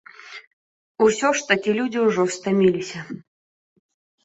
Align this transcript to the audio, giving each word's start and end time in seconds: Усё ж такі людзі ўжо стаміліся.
Усё 1.07 1.29
ж 1.41 1.45
такі 1.51 1.75
людзі 1.81 1.99
ўжо 2.07 2.27
стаміліся. 2.39 2.99